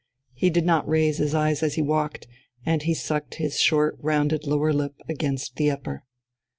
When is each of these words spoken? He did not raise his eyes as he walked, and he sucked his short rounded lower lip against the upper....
He 0.33 0.49
did 0.49 0.65
not 0.65 0.89
raise 0.89 1.17
his 1.19 1.35
eyes 1.35 1.61
as 1.61 1.75
he 1.75 1.81
walked, 1.83 2.25
and 2.65 2.81
he 2.81 2.95
sucked 2.95 3.35
his 3.35 3.59
short 3.59 3.97
rounded 3.99 4.47
lower 4.47 4.73
lip 4.73 4.95
against 5.07 5.57
the 5.57 5.69
upper.... 5.69 6.05